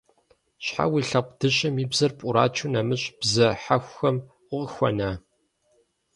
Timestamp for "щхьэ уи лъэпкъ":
0.65-1.35